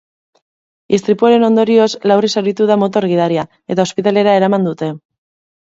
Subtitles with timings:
[0.97, 4.93] Istripuaren ondorioz larri zauritu da motor-gidaria, eta ospitalera eraman dute.